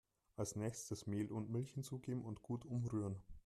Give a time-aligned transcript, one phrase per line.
[0.35, 3.21] Als nächstes Mehl und Milch hinzugeben und gut umrühren.